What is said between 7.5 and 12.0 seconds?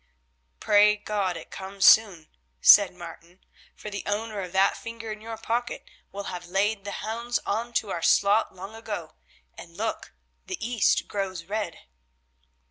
to our slot long ago, and, look! the east grows red."